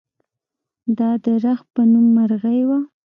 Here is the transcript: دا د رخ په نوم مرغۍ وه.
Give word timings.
دا 0.97 1.09
د 1.23 1.25
رخ 1.43 1.59
په 1.73 1.81
نوم 1.91 2.05
مرغۍ 2.15 2.59
وه. 2.67 2.79